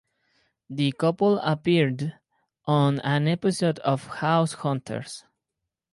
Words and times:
The 0.67 0.93
couple 0.93 1.37
appeared 1.41 2.15
on 2.65 2.99
an 3.01 3.27
episode 3.27 3.77
of 3.85 4.07
"House 4.07 4.53
Hunters". 4.53 5.25